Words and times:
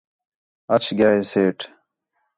اَچ 0.73 0.83
ڳِیا 0.97 1.09
ہیں 1.13 1.25
سیٹھ 1.31 1.61